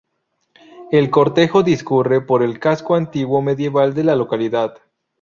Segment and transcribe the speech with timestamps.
[0.91, 4.77] El cortejo discurre por el casco antiguo medieval de la localidad.